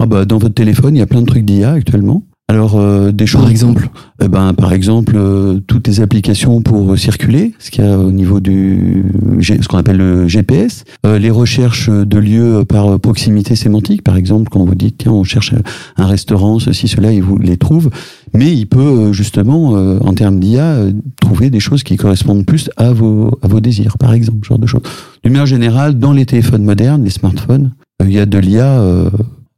ah 0.00 0.06
bah, 0.06 0.24
dans 0.24 0.38
votre 0.38 0.54
téléphone, 0.54 0.96
il 0.96 0.98
y 0.98 1.02
a 1.02 1.06
plein 1.06 1.22
de 1.22 1.26
trucs 1.26 1.44
d'IA 1.44 1.72
actuellement. 1.72 2.22
Alors 2.50 2.80
euh, 2.80 3.12
des 3.12 3.26
choses. 3.26 3.42
Par 3.42 3.50
exemple. 3.50 3.90
Eh 4.22 4.28
ben 4.28 4.54
par 4.54 4.72
exemple 4.72 5.14
euh, 5.16 5.60
toutes 5.66 5.86
les 5.86 6.00
applications 6.00 6.62
pour 6.62 6.98
circuler, 6.98 7.52
ce 7.58 7.70
qu'il 7.70 7.84
y 7.84 7.86
a 7.86 7.98
au 7.98 8.10
niveau 8.10 8.40
du 8.40 9.04
ce 9.40 9.68
qu'on 9.68 9.76
appelle 9.76 9.98
le 9.98 10.26
GPS, 10.26 10.84
euh, 11.06 11.18
les 11.18 11.30
recherches 11.30 11.90
de 11.90 12.18
lieux 12.18 12.64
par 12.64 12.98
proximité 12.98 13.54
sémantique, 13.54 14.02
par 14.02 14.16
exemple 14.16 14.48
quand 14.50 14.64
vous 14.64 14.74
dites 14.74 14.96
tiens 14.98 15.12
on 15.12 15.24
cherche 15.24 15.54
un 15.98 16.06
restaurant 16.06 16.58
ceci 16.58 16.88
cela 16.88 17.12
il 17.12 17.22
vous 17.22 17.36
les 17.36 17.58
trouve, 17.58 17.90
mais 18.32 18.50
il 18.50 18.66
peut 18.66 19.12
justement 19.12 19.72
en 20.00 20.14
termes 20.14 20.40
d'IA 20.40 20.86
trouver 21.20 21.50
des 21.50 21.60
choses 21.60 21.82
qui 21.82 21.96
correspondent 21.96 22.46
plus 22.46 22.70
à 22.78 22.92
vos 22.92 23.38
à 23.42 23.48
vos 23.48 23.60
désirs, 23.60 23.98
par 23.98 24.14
exemple, 24.14 24.38
ce 24.42 24.48
genre 24.48 24.58
de 24.58 24.66
choses. 24.66 24.82
D'une 25.22 25.32
manière 25.32 25.46
générale, 25.46 25.98
dans 25.98 26.12
les 26.12 26.24
téléphones 26.24 26.64
modernes, 26.64 27.04
les 27.04 27.10
smartphones, 27.10 27.72
il 28.02 28.12
y 28.12 28.18
a 28.18 28.26
de 28.26 28.38
l'IA 28.38 28.82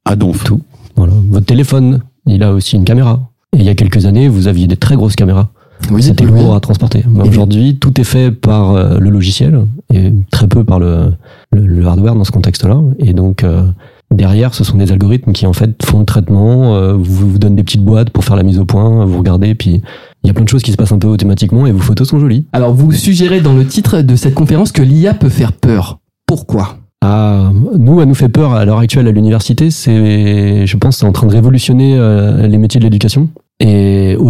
à 0.05 0.17
donf. 0.17 0.45
Tout. 0.45 0.61
Voilà. 0.97 1.15
Votre 1.31 1.47
téléphone, 1.47 2.01
il 2.27 2.43
a 2.43 2.53
aussi 2.53 2.77
une 2.77 2.85
caméra. 2.85 3.31
Et 3.57 3.59
il 3.61 3.65
y 3.65 3.69
a 3.69 3.75
quelques 3.75 4.07
années, 4.07 4.29
vous 4.29 4.47
aviez 4.49 4.67
des 4.67 4.77
très 4.77 4.97
grosses 4.97 5.17
caméras. 5.17 5.51
Oui, 5.91 6.03
C'était 6.03 6.25
lourd 6.25 6.55
à 6.55 6.61
transporter. 6.61 7.05
Aujourd'hui, 7.25 7.79
tout 7.79 7.99
est 8.01 8.05
fait 8.05 8.31
par 8.31 8.73
euh, 8.73 8.99
le 8.99 9.09
logiciel 9.11 9.67
et 9.93 10.13
très 10.31 10.47
peu 10.47 10.63
par 10.63 10.79
le, 10.79 11.15
le, 11.53 11.67
le 11.67 11.87
hardware 11.87 12.15
dans 12.15 12.25
ce 12.25 12.33
contexte-là. 12.33 12.81
Et 12.99 13.15
donc, 13.15 13.45
euh, 13.45 13.65
derrière, 14.11 14.53
ce 14.55 14.63
sont 14.63 14.77
des 14.77 14.93
algorithmes 14.93 15.33
qui, 15.33 15.47
en 15.47 15.55
fait, 15.55 15.83
font 15.85 16.01
le 16.01 16.05
traitement, 16.05 16.75
euh, 16.75 16.93
vous, 16.93 17.31
vous 17.31 17.39
donnent 17.39 17.57
des 17.57 17.63
petites 17.65 17.83
boîtes 17.83 18.11
pour 18.11 18.25
faire 18.25 18.37
la 18.37 18.43
mise 18.43 18.59
au 18.59 18.67
point, 18.67 19.07
vous 19.07 19.19
regardez, 19.19 19.55
puis 19.55 19.81
il 20.23 20.27
y 20.27 20.31
a 20.31 20.35
plein 20.35 20.45
de 20.45 20.49
choses 20.51 20.63
qui 20.63 20.71
se 20.73 20.77
passent 20.77 20.93
un 20.93 20.99
peu 20.99 21.09
automatiquement 21.09 21.67
et 21.67 21.73
vos 21.73 21.79
photos 21.79 22.09
sont 22.09 22.21
jolies. 22.21 22.47
Alors 22.53 22.75
vous 22.75 22.93
suggérez 22.93 23.41
dans 23.41 23.55
le 23.55 23.67
titre 23.67 24.03
de 24.03 24.17
cette 24.17 24.35
conférence 24.35 24.73
que 24.73 24.83
l'IA 24.83 25.15
peut 25.15 25.31
faire 25.31 25.53
peur. 25.53 25.99
Pourquoi? 26.27 26.77
Ah, 27.03 27.51
nous, 27.79 28.01
elle 28.01 28.09
nous 28.09 28.15
fait 28.15 28.29
peur 28.29 28.53
à 28.53 28.65
l'heure 28.65 28.79
actuelle 28.79 29.09
à 29.09 29.11
l'université. 29.11 29.71
C'est, 29.71 30.67
je 30.67 30.77
pense, 30.77 30.99
c'est 30.99 31.07
en 31.07 31.13
train 31.13 31.27
de 31.27 31.33
révolutionner 31.33 31.97
euh, 31.97 32.47
les 32.47 32.59
métiers 32.59 32.79
de 32.79 32.85
l'éducation. 32.85 33.31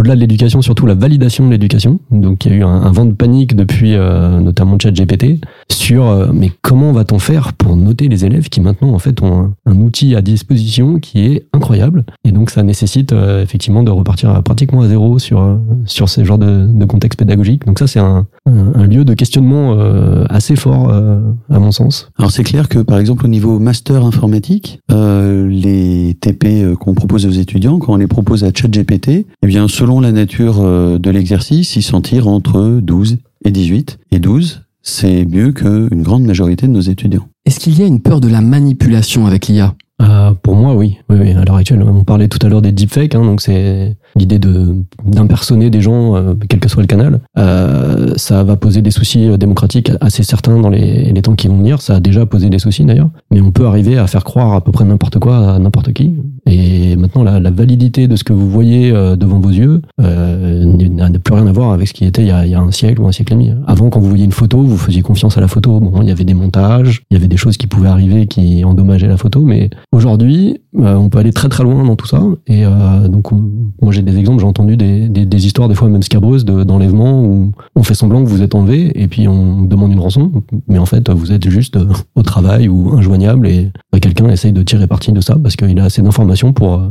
Au-delà 0.01 0.15
de 0.15 0.21
l'éducation, 0.21 0.63
surtout 0.63 0.87
la 0.87 0.95
validation 0.95 1.45
de 1.47 1.51
l'éducation. 1.51 2.01
Donc 2.11 2.47
il 2.47 2.53
y 2.53 2.55
a 2.55 2.59
eu 2.59 2.65
un, 2.65 2.91
vent 2.91 3.05
de 3.05 3.13
panique 3.13 3.55
depuis 3.55 3.95
euh, 3.95 4.41
notamment 4.41 4.79
ChatGPT 4.79 5.41
sur 5.71 6.09
euh, 6.09 6.29
mais 6.33 6.51
comment 6.63 6.93
va-t-on 6.93 7.19
faire 7.19 7.53
pour 7.53 7.77
noter 7.77 8.09
les 8.09 8.25
élèves 8.25 8.49
qui 8.49 8.61
maintenant 8.61 8.91
en 8.95 8.99
fait 8.99 9.23
ont 9.23 9.53
un, 9.67 9.77
outil 9.77 10.15
à 10.15 10.23
disposition 10.23 10.99
qui 10.99 11.27
est 11.27 11.47
incroyable? 11.53 12.05
Et 12.25 12.33
donc 12.33 12.51
ça 12.51 12.63
nécessite 12.63 13.13
euh, 13.13 13.43
effectivement 13.43 13.83
de 13.83 13.91
repartir 13.91 14.43
pratiquement 14.43 14.83
à 14.83 14.89
zéro 14.89 15.19
sur 15.19 15.41
euh, 15.41 15.57
sur 15.85 16.09
ces 16.09 16.25
genres 16.25 16.39
de, 16.39 16.67
de 16.67 16.85
contexte 16.85 17.19
pédagogique. 17.19 17.67
Donc 17.67 17.79
ça 17.79 17.87
c'est 17.87 18.01
un, 18.01 18.27
un, 18.47 18.87
lieu 18.87 19.05
de 19.05 19.15
questionnement 19.15 19.75
euh, 19.75 20.25
assez 20.31 20.57
fort 20.57 20.89
euh, 20.91 21.21
à 21.51 21.59
mon 21.59 21.73
sens. 21.73 22.11
Alors 22.19 22.31
c'est 22.31 22.45
clair 22.45 22.69
que 22.69 22.79
par 22.79 22.99
exemple 22.99 23.25
au 23.25 23.29
niveau 23.29 23.59
master 23.59 24.05
informatique, 24.05 24.81
les 24.89 26.17
TP 26.21 26.77
qu'on 26.79 26.95
propose 26.95 27.27
aux 27.27 27.31
étudiants, 27.31 27.79
quand 27.79 27.95
on 27.95 27.97
les 27.97 28.07
propose 28.07 28.45
à 28.45 28.51
ChatGPT, 28.55 29.27
eh 29.43 29.47
bien 29.47 29.69
selon 29.69 29.90
la 29.99 30.13
nature 30.13 30.61
euh, 30.61 30.99
de 30.99 31.11
l'exercice, 31.11 31.75
ils 31.75 31.83
s'en 31.83 32.01
tirent 32.01 32.29
entre 32.29 32.79
12 32.81 33.19
et 33.45 33.51
18. 33.51 33.99
Et 34.13 34.21
12, 34.21 34.63
c'est 34.83 35.25
mieux 35.25 35.53
qu'une 35.53 36.03
grande 36.03 36.23
majorité 36.25 36.69
de 36.69 36.73
nos 36.73 36.81
étudiants. 36.81 37.27
Est-ce 37.47 37.59
qu'il 37.59 37.79
y 37.79 37.83
a 37.83 37.87
une 37.87 38.01
peur 38.01 38.21
de 38.21 38.29
la 38.29 38.41
manipulation 38.43 39.27
avec 39.27 39.49
l'IA 39.49 39.75
Euh, 40.03 40.33
pour 40.43 40.57
moi, 40.57 40.75
oui. 40.75 40.99
oui, 41.11 41.17
oui. 41.21 41.33
À 41.33 41.45
l'heure 41.45 41.57
actuelle, 41.57 41.83
on 41.83 42.05
parlait 42.05 42.29
tout 42.29 42.39
à 42.47 42.49
l'heure 42.49 42.63
des 42.63 42.73
deepfakes, 42.73 43.15
hein, 43.15 43.25
donc 43.25 43.43
c'est 43.43 43.97
l'idée 44.17 44.39
de 44.39 44.77
d'impersoner 45.05 45.69
des 45.69 45.83
gens, 45.83 46.17
euh, 46.17 46.35
quel 46.49 46.59
que 46.61 46.69
soit 46.69 46.83
le 46.83 46.87
canal. 46.87 47.21
Euh, 47.39 48.15
ça 48.17 48.43
va 48.45 48.57
poser 48.57 48.81
des 48.81 48.91
soucis 48.91 49.29
démocratiques 49.37 49.93
assez 50.01 50.23
certains 50.23 50.59
dans 50.59 50.71
les, 50.71 51.13
les 51.13 51.23
temps 51.23 51.35
qui 51.35 51.49
vont 51.49 51.59
venir. 51.59 51.83
Ça 51.83 51.97
a 51.97 52.01
déjà 52.01 52.25
posé 52.25 52.49
des 52.49 52.59
soucis 52.59 52.85
d'ailleurs, 52.85 53.11
mais 53.31 53.41
on 53.43 53.51
peut 53.53 53.67
arriver 53.67 53.99
à 53.99 54.07
faire 54.07 54.25
croire 54.25 54.55
à 54.55 54.63
peu 54.63 54.73
près 54.73 54.85
n'importe 54.87 55.19
quoi 55.19 55.55
à 55.55 55.59
n'importe 55.59 55.93
qui. 55.93 56.15
Et 56.47 56.97
maintenant, 56.97 57.23
la, 57.23 57.39
la 57.41 57.51
validité 57.51 58.09
de 58.09 58.17
ce 58.17 58.25
que 58.25 58.33
vous 58.33 58.49
voyez 58.49 58.91
euh, 58.93 59.17
devant 59.17 59.41
vos 59.41 59.51
yeux 59.51 59.83
euh, 60.01 60.65
n'a 60.65 61.11
plus 61.19 61.35
rien 61.35 61.47
à 61.47 61.53
voir 61.53 61.73
avec 61.73 61.89
ce 61.89 61.93
qui 61.95 62.05
était 62.05 62.23
il 62.23 62.29
y, 62.29 62.33
a, 62.33 62.45
il 62.47 62.53
y 62.53 62.55
a 62.55 62.61
un 62.61 62.71
siècle 62.71 63.01
ou 63.01 63.07
un 63.07 63.13
siècle 63.13 63.33
et 63.33 63.37
demi. 63.37 63.53
Avant, 63.67 63.91
quand 63.91 64.01
vous 64.01 64.09
voyez 64.09 64.25
une 64.25 64.33
photo, 64.33 64.63
vous 64.63 64.77
faisiez 64.77 65.03
confiance 65.03 65.37
à 65.39 65.41
la 65.41 65.49
photo. 65.49 65.81
Bon, 65.81 66.03
il 66.03 66.09
y 66.09 66.13
avait 66.13 66.25
des 66.25 66.35
montages, 66.35 67.03
il 67.11 67.15
y 67.15 67.17
avait 67.17 67.29
des 67.29 67.37
choses 67.37 67.57
qui 67.57 67.67
pouvaient 67.67 67.89
arriver 67.89 68.27
qui 68.27 68.65
endommageaient 68.65 69.09
la 69.09 69.17
photo, 69.17 69.43
mais 69.43 69.71
Aujourd'hui, 69.93 70.57
euh, 70.79 70.95
on 70.95 71.09
peut 71.11 71.19
aller 71.19 71.33
très 71.33 71.49
très 71.49 71.63
loin 71.63 71.85
dans 71.85 71.97
tout 71.97 72.07
ça. 72.07 72.23
Et 72.47 72.65
euh, 72.65 73.07
donc, 73.09 73.33
on- 73.33 73.43
moi 73.83 73.93
j'ai 73.93 74.01
des 74.03 74.17
exemples, 74.17 74.41
j'ai 74.41 74.47
entendu 74.47 74.77
des, 74.79 75.09
des, 75.09 75.27
des 75.27 75.47
histoires 75.47 75.69
des 75.69 75.75
fois 75.75 75.89
même 75.89 76.03
scabreuses 76.03 76.45
de- 76.47 76.65
d'enlèvement 76.65 77.23
où 77.23 77.51
on 77.77 77.83
fait 77.83 77.93
semblant 77.95 78.23
que 78.25 78.29
vous 78.29 78.41
êtes 78.41 78.55
enlevé 78.55 78.91
et 78.95 79.07
puis 79.09 79.29
on 79.29 79.63
demande 79.63 79.93
une 79.93 79.99
rançon, 80.01 80.31
mais 80.69 80.79
en 80.79 80.87
fait 80.87 81.11
vous 81.11 81.33
êtes 81.33 81.49
juste 81.51 81.77
euh, 81.77 81.87
au 82.15 82.23
travail 82.23 82.69
ou 82.69 82.95
injoignable 82.97 83.47
et 83.49 83.71
bah, 83.93 84.01
quelqu'un 84.01 84.29
essaye 84.31 84.53
de 84.53 84.63
tirer 84.63 84.87
parti 84.87 85.13
de 85.13 85.21
ça 85.21 85.37
parce 85.43 85.57
qu'il 85.57 85.79
a 85.81 85.85
assez 85.85 86.01
d'informations 86.03 86.40
pour 86.53 86.75
euh, 86.75 86.89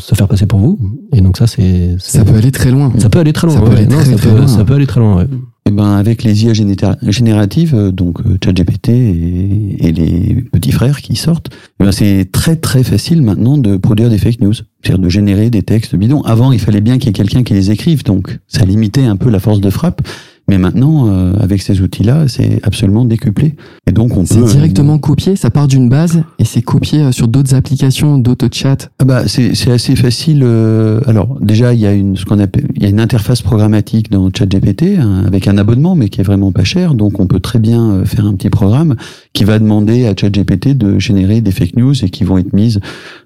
se 0.00 0.14
faire 0.14 0.28
passer 0.28 0.46
pour 0.46 0.58
vous. 0.58 0.78
Et 1.12 1.20
donc 1.20 1.36
ça 1.38 1.46
c'est 1.46 1.96
Ça 1.98 2.24
peut 2.24 2.34
aller 2.34 2.50
très 2.52 2.70
loin. 2.70 2.92
ça 2.98 3.08
peut 3.08 3.18
aller 3.20 3.32
très 3.32 3.46
loin. 3.46 3.56
Ça 3.56 3.62
peut 3.62 3.68
ouais. 3.70 3.76
aller 3.78 3.86
Non, 3.86 3.96
très, 3.96 4.04
ça, 4.06 4.16
très 4.16 4.28
peut, 4.30 4.36
loin. 4.36 4.46
ça 4.46 4.64
peut 4.64 4.74
aller 4.74 4.86
très 4.86 5.00
loin. 5.00 5.16
ouais. 5.16 5.26
Eh 5.66 5.70
ben, 5.70 5.96
avec 5.96 6.22
les 6.22 6.44
IA 6.46 6.52
génératives, 6.54 7.74
euh, 7.74 7.90
donc 7.92 8.20
euh, 8.22 8.38
ChatGPT 8.42 8.88
et, 8.88 9.86
et 9.88 9.92
les 9.92 10.34
petits 10.50 10.72
frères 10.72 11.02
qui 11.02 11.14
sortent, 11.14 11.50
eh 11.78 11.84
ben, 11.84 11.92
c'est 11.92 12.28
très 12.32 12.56
très 12.56 12.82
facile 12.82 13.20
maintenant 13.22 13.58
de 13.58 13.76
produire 13.76 14.08
des 14.08 14.16
fake 14.16 14.40
news, 14.40 14.54
c'est-à-dire 14.54 14.98
de 14.98 15.08
générer 15.10 15.50
des 15.50 15.62
textes 15.62 15.94
bidons. 15.94 16.22
Avant, 16.22 16.52
il 16.52 16.58
fallait 16.58 16.80
bien 16.80 16.96
qu'il 16.96 17.08
y 17.08 17.10
ait 17.10 17.12
quelqu'un 17.12 17.42
qui 17.42 17.52
les 17.52 17.70
écrive, 17.70 18.02
donc 18.02 18.38
ça 18.48 18.64
limitait 18.64 19.04
un 19.04 19.16
peu 19.16 19.28
la 19.30 19.40
force 19.40 19.60
de 19.60 19.68
frappe. 19.70 20.00
Mais 20.48 20.58
maintenant, 20.58 21.08
euh, 21.08 21.34
avec 21.40 21.60
ces 21.62 21.80
outils-là, 21.82 22.26
c'est 22.26 22.60
absolument 22.62 23.04
décuplé. 23.04 23.54
Et 23.86 23.92
donc, 23.92 24.16
on 24.16 24.24
C'est 24.24 24.40
peut 24.40 24.46
directement 24.46 24.98
copié, 24.98 25.36
ça 25.36 25.50
part 25.50 25.68
d'une 25.68 25.88
base 25.88 26.22
et 26.38 26.44
c'est 26.44 26.62
copié 26.62 27.02
euh, 27.02 27.12
sur 27.12 27.28
d'autres 27.28 27.54
applications, 27.54 28.18
d'autres 28.18 28.48
chats. 28.52 28.88
Ah 28.98 29.04
bah 29.04 29.22
c'est 29.26 29.54
c'est 29.54 29.70
assez 29.70 29.94
facile. 29.96 30.40
euh, 30.42 31.00
alors 31.06 31.38
déjà 31.40 31.74
il 31.74 31.80
y 31.80 31.86
a 31.86 31.92
une 31.92 32.16
ce 32.16 32.24
qu'on 32.24 32.38
appelle 32.38 32.66
il 32.76 32.82
y 32.82 32.86
a 32.86 32.88
une 32.88 33.00
interface 33.00 33.42
programmatique 33.42 34.10
dans 34.10 34.28
ChatGPT 34.30 34.98
hein, 34.98 35.22
avec 35.26 35.48
un 35.48 35.58
abonnement 35.58 35.94
mais 35.94 36.08
qui 36.08 36.20
est 36.20 36.24
vraiment 36.24 36.52
pas 36.52 36.64
cher 36.64 36.94
donc 36.94 37.20
on 37.20 37.26
peut 37.26 37.40
très 37.40 37.58
bien 37.58 37.90
euh, 37.90 38.04
faire 38.04 38.24
un 38.26 38.34
petit 38.34 38.50
programme 38.50 38.96
qui 39.38 39.44
va 39.44 39.60
demander 39.60 40.04
à 40.08 40.16
ChatGPT 40.16 40.76
de 40.76 40.98
générer 40.98 41.40
des 41.40 41.52
fake 41.52 41.76
news 41.76 41.94
et 42.04 42.10
qui 42.10 42.24
vont 42.24 42.38
être 42.38 42.52
mises 42.52 42.80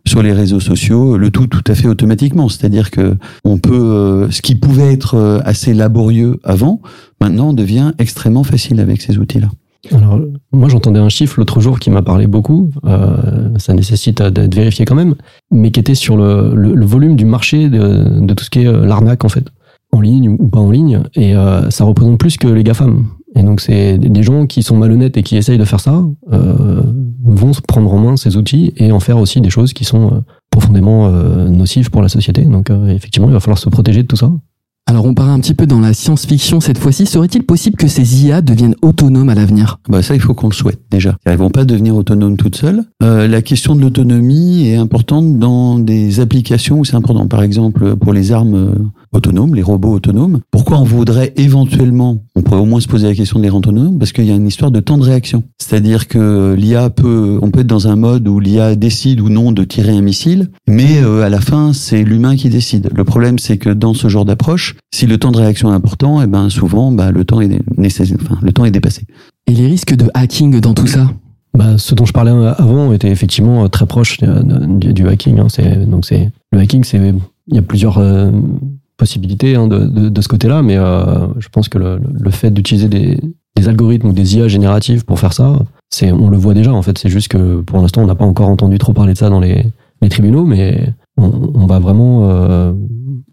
sur 0.07 0.23
les 0.23 0.35
réseaux 0.35 0.61
sociaux 0.61 1.17
le 1.17 1.31
tout 1.31 1.47
tout 1.47 1.65
à 1.67 1.75
fait 1.75 1.89
automatiquement 1.89 2.51
c'est-à-dire 2.51 2.91
que 2.91 3.17
on 3.45 3.57
peut 3.57 3.73
euh, 3.73 4.31
ce 4.31 4.43
qui 4.43 4.55
pouvait 4.55 4.93
être 4.93 5.15
euh, 5.15 5.41
assez 5.47 5.73
laborieux 5.73 6.39
avant 6.45 6.83
maintenant 7.19 7.55
devient 7.55 7.93
extrêmement 7.99 8.45
facile 8.45 8.79
avec 8.79 9.01
ces 9.01 9.17
outils 9.17 9.41
là. 9.41 9.49
Alors, 9.91 10.21
moi, 10.53 10.69
j'entendais 10.69 11.01
un 11.01 11.09
chiffre 11.09 11.41
l'autre 11.41 11.61
jour 11.61 11.81
qui 11.81 11.91
m'a 11.91 12.03
parlé 12.03 12.29
beaucoup. 12.29 12.71
Euh, 12.87 13.49
ça 13.59 13.75
nécessite 13.75 14.23
d'être 14.23 14.55
vérifié 14.55 14.85
quand 14.85 14.95
même, 14.95 15.17
mais 15.51 15.73
qui 15.73 15.81
était 15.81 15.97
sur 15.97 16.17
le, 16.17 16.85
volume 16.85 17.17
du 17.17 17.25
marché 17.25 17.69
de, 17.69 18.33
tout 18.33 18.45
ce 18.45 18.51
qui 18.51 18.61
est 18.61 18.73
l'arnaque 18.73 19.25
en 19.25 19.29
fait, 19.29 19.45
en 19.91 20.01
ligne 20.01 20.37
ou, 20.39 20.47
pas 20.47 20.61
en 20.61 20.71
ligne, 20.71 21.03
et 21.17 21.35
ça 21.71 21.83
représente 21.83 22.17
plus 22.17 22.37
que 22.37 22.47
les 22.47 22.63
GAFAM. 22.63 23.07
Et 23.35 23.43
donc, 23.43 23.61
c'est 23.61 23.99
des 23.99 24.23
gens 24.23 24.47
qui 24.47 24.63
sont 24.63 24.77
malhonnêtes 24.77 25.17
et 25.17 25.23
qui 25.23 25.37
essayent 25.37 25.59
de 25.59 25.65
faire 25.65 25.81
ça 25.81 26.05
euh, 26.33 26.83
vont 27.25 27.53
prendre 27.67 27.93
en 27.93 27.99
main 27.99 28.17
ces 28.17 28.37
outils 28.37 28.73
et 28.77 28.93
en 28.93 29.01
faire 29.01 29.19
aussi 29.19 29.41
des 29.41 29.51
choses 29.51 29.73
qui 29.73 29.85
sont 29.85 30.07
euh, 30.07 30.21
profondément 30.51 31.07
euh, 31.07 31.49
nocives 31.49 31.91
pour 31.91 32.03
la 32.03 32.09
société. 32.09 32.43
Donc, 32.43 32.71
euh, 32.71 32.89
effectivement, 32.89 33.29
il 33.29 33.33
va 33.33 33.41
falloir 33.41 33.59
se 33.59 33.69
protéger 33.69 34.03
de 34.03 34.09
tout 34.09 34.17
ça. 34.17 34.31
Alors 34.87 35.07
on 35.07 35.15
part 35.15 35.31
un 35.31 35.41
petit 35.41 35.55
peu 35.55 35.67
dans 35.67 35.81
la 35.81 35.95
science-fiction 35.95 36.61
cette 36.61 36.79
fois-ci. 36.79 37.07
Serait-il 37.07 37.45
possible 37.45 37.77
que 37.77 37.89
ces 37.89 38.25
IA 38.25 38.43
deviennent 38.43 38.75
autonomes 38.83 39.29
à 39.29 39.35
l'avenir? 39.35 39.79
Bah 39.89 40.03
ça, 40.03 40.15
il 40.15 40.21
faut 40.21 40.35
qu'on 40.35 40.49
le 40.49 40.55
souhaite 40.55 40.81
déjà. 40.91 41.17
Elles 41.25 41.39
vont 41.39 41.51
pas 41.51 41.65
devenir 41.65 41.97
autonomes 41.97 42.37
toutes 42.37 42.57
seules. 42.57 42.85
Euh, 43.03 43.27
la 43.29 43.43
question 43.43 43.75
de 43.75 43.81
l'autonomie 43.81 44.69
est 44.69 44.77
importante 44.77 45.39
dans 45.39 45.79
des 45.79 46.21
applications 46.21 46.81
où 46.81 46.85
c'est 46.85 46.97
important. 46.97 47.27
Par 47.27 47.43
exemple, 47.43 47.97
pour 47.97 48.13
les 48.13 48.33
armes 48.33 48.55
euh, 48.55 48.75
autonomes, 49.13 49.55
les 49.55 49.63
robots 49.63 49.93
autonomes. 49.93 50.41
Pourquoi 50.51 50.79
on 50.79 50.85
voudrait 50.85 51.33
éventuellement, 51.37 52.19
on 52.35 52.43
pourrait 52.43 52.61
au 52.61 52.65
moins 52.65 52.81
se 52.81 52.89
poser 52.89 53.07
la 53.07 53.15
question 53.15 53.39
de 53.39 53.45
les 53.45 53.51
rendre 53.51 53.69
autonomes, 53.69 53.99
parce 53.99 54.13
qu'il 54.13 54.25
y 54.25 54.31
a 54.31 54.35
une 54.35 54.47
histoire 54.47 54.71
de 54.71 54.81
temps 54.81 54.99
de 54.99 55.05
réaction. 55.05 55.45
C'est-à-dire 55.59 56.09
que 56.09 56.55
l'IA 56.59 56.91
peut, 56.91 57.39
on 57.43 57.51
peut 57.51 57.61
être 57.61 57.67
dans 57.67 57.89
un 57.89 57.97
mode 57.97 58.27
où 58.27 58.41
l'IA 58.41 58.75
décide 58.75 59.21
ou 59.21 59.29
non 59.29 59.53
de 59.53 59.65
tirer 59.65 59.97
un 59.97 60.01
missile, 60.01 60.51
mais 60.67 61.03
euh, 61.03 61.23
à 61.23 61.29
la 61.29 61.41
fin, 61.41 61.73
c'est 61.73 62.03
l'humain 62.03 62.37
qui 62.37 62.49
décide. 62.49 62.91
Le 62.95 63.05
problème, 63.05 63.39
c'est 63.39 63.59
que 63.59 63.71
dans 63.71 63.95
ce 63.95 64.09
genre 64.09 64.25
d'approche, 64.25 64.72
si 64.95 65.07
le 65.07 65.19
temps 65.19 65.33
de 65.33 65.39
réaction 65.39 65.73
est 65.73 65.75
important, 65.75 66.23
et 66.23 66.27
ben 66.27 66.51
souvent, 66.51 66.93
bah, 66.93 67.11
le 67.11 67.25
temps 67.25 67.41
est 67.41 67.51
nécessaire, 67.77 68.17
enfin, 68.23 68.39
le 68.43 68.53
temps 68.53 68.65
est 68.65 68.71
dépassé. 68.71 69.05
Et 69.47 69.53
les 69.53 69.67
risques 69.67 69.95
de 69.95 70.11
hacking 70.15 70.61
dans 70.61 70.75
tout 70.75 70.87
ça? 70.87 71.11
Bah, 71.57 71.77
ce 71.77 71.95
dont 71.95 72.07
je 72.07 72.13
parlais 72.13 72.31
avant 72.31 72.93
était 72.93 73.11
effectivement 73.11 73.65
euh, 73.65 73.69
très 73.69 73.87
proche 73.87 74.19
du, 74.21 74.95
du 74.95 75.09
hacking. 75.09 75.39
hein. 75.39 75.49
C'est 75.51 75.85
donc 75.87 76.07
c'est 76.07 76.31
le 76.53 76.59
hacking, 76.59 76.83
c'est 76.85 76.99
il 77.49 77.55
y 77.55 77.59
a 77.59 77.63
plusieurs 77.63 77.99
euh, 77.99 78.31
possibilités 78.97 79.57
hein, 79.57 79.67
de, 79.67 79.81
de, 79.81 80.09
de, 80.09 80.21
ce 80.21 80.29
côté-là, 80.29 80.63
mais 80.63 80.77
euh, 80.77 81.27
je 81.39 81.49
pense 81.49 81.69
que 81.69 81.77
le, 81.79 82.01
le 82.13 82.31
fait 82.31 82.51
d'utiliser 82.51 82.89
des, 82.89 83.19
des, 83.57 83.69
algorithmes 83.69 84.09
ou 84.09 84.13
des 84.13 84.37
IA 84.37 84.49
génératives 84.49 85.05
pour 85.05 85.19
faire 85.19 85.33
ça, 85.33 85.59
c'est 85.91 86.13
on 86.13 86.31
le 86.31 86.37
voit 86.37 86.55
déjà 86.55 86.73
en 86.73 86.83
fait. 86.83 86.97
C'est 86.99 87.11
juste 87.11 87.29
que 87.29 87.61
pour 87.61 87.79
l'instant, 87.81 88.03
on 88.03 88.07
n'a 88.07 88.15
pas 88.15 88.25
encore 88.25 88.49
entendu 88.49 88.79
trop 88.79 88.93
parler 88.93 89.13
de 89.13 89.19
ça 89.19 89.29
dans 89.29 89.41
les, 89.41 89.67
les 90.01 90.09
tribunaux, 90.09 90.45
mais 90.45 90.95
on, 91.23 91.67
va 91.67 91.79
vraiment 91.79 92.29
euh, 92.31 92.73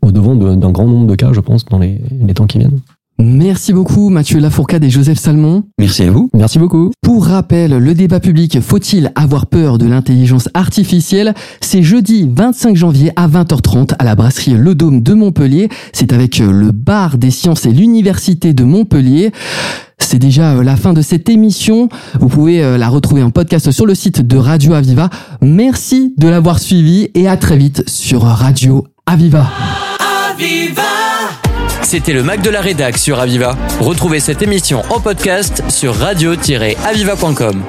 au 0.02 0.12
devant 0.12 0.36
d'un 0.36 0.72
grand 0.72 0.88
nombre 0.88 1.08
de 1.08 1.16
cas, 1.16 1.34
je 1.34 1.40
pense, 1.40 1.66
dans 1.66 1.80
les 1.80 2.00
temps 2.36 2.48
qui 2.48 2.60
viennent. 2.60 2.80
Merci 3.22 3.74
beaucoup 3.74 4.08
Mathieu 4.10 4.40
Lafourcade 4.40 4.82
et 4.86 4.90
Joseph 4.90 5.20
Salmon. 5.20 5.66
Merci 5.78 6.04
à 6.04 6.12
vous. 6.12 6.30
Merci 6.34 6.58
beaucoup. 6.58 6.92
Pour 7.02 7.26
rappel, 7.26 7.78
le 7.78 7.94
débat 7.94 8.22
public 8.22 8.62
Faut-il 8.62 9.12
avoir 9.16 9.48
peur 9.48 9.78
de 9.78 9.86
l'intelligence 9.86 10.48
artificielle? 10.54 11.34
C'est 11.60 11.84
jeudi 11.84 12.30
25 12.34 12.78
janvier 12.78 13.12
à 13.18 13.28
20h30 13.28 13.96
à 14.00 14.06
la 14.06 14.16
brasserie 14.16 14.54
Le 14.54 14.74
Dôme 14.74 15.04
de 15.04 15.14
Montpellier. 15.14 15.68
C'est 15.92 16.14
avec 16.14 16.40
le 16.40 16.72
bar 16.72 17.18
des 17.18 17.30
sciences 17.30 17.66
et 17.66 17.72
l'université 17.72 18.54
de 18.54 18.64
Montpellier. 18.64 19.32
C'est 19.98 20.20
déjà 20.20 20.64
la 20.64 20.78
fin 20.78 20.94
de 20.94 21.02
cette 21.02 21.28
émission. 21.28 21.90
Vous 22.22 22.30
pouvez 22.30 22.78
la 22.78 22.88
retrouver 22.88 23.22
en 23.22 23.32
podcast 23.32 23.70
sur 23.72 23.86
le 23.86 23.96
site 23.96 24.26
de 24.26 24.38
Radio 24.38 24.74
Aviva. 24.74 25.10
Merci 25.42 26.14
de 26.18 26.30
l'avoir 26.30 26.60
suivi 26.60 27.10
et 27.16 27.28
à 27.28 27.36
très 27.36 27.58
vite 27.58 27.84
sur 27.88 28.22
Radio 28.22 28.88
Aviva. 29.06 29.46
Aviva 30.32 30.89
c'était 31.82 32.14
le 32.14 32.24
Mac 32.24 32.42
de 32.42 32.50
la 32.50 32.62
Rédac 32.62 32.98
sur 32.98 33.20
Aviva. 33.20 33.58
Retrouvez 33.80 34.20
cette 34.20 34.42
émission 34.42 34.84
en 34.90 35.00
podcast 35.00 35.64
sur 35.70 35.96
radio-aviva.com. 35.96 37.64